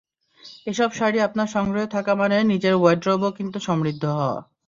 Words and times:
এসব 0.67 0.89
শাড়ি 0.93 1.19
আপনার 1.27 1.47
সংগ্রহে 1.55 1.87
থাকা 1.95 2.11
মানে 2.21 2.35
নিজের 2.51 2.75
ওয়্যারড্রোবও 2.77 3.29
কিন্তু 3.37 3.57
সমৃদ্ধ 3.67 4.03
হওয়া। 4.11 4.37